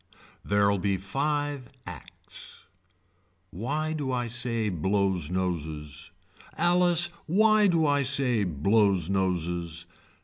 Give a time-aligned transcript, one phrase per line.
[0.43, 2.65] There'll be five acts.
[3.51, 6.09] Why do I say blows noses.
[6.57, 9.85] Alice why do I say blows noses.